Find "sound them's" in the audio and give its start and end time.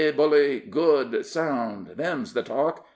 1.27-2.33